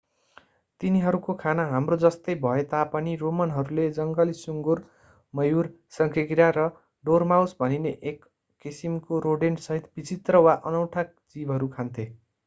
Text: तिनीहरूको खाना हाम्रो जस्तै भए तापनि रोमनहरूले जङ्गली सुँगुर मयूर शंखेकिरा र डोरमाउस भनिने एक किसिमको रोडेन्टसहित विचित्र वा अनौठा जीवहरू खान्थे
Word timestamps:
तिनीहरूको 0.81 1.33
खाना 1.41 1.65
हाम्रो 1.65 1.97
जस्तै 2.03 2.35
भए 2.39 2.63
तापनि 2.71 3.11
रोमनहरूले 3.19 3.85
जङ्गली 3.97 4.35
सुँगुर 4.39 4.81
मयूर 5.33 5.69
शंखेकिरा 5.97 6.47
र 6.57 6.65
डोरमाउस 7.05 7.55
भनिने 7.59 7.93
एक 8.07 8.27
किसिमको 8.65 9.21
रोडेन्टसहित 9.21 9.93
विचित्र 9.95 10.43
वा 10.43 10.59
अनौठा 10.67 11.05
जीवहरू 11.35 11.71
खान्थे 11.73 12.11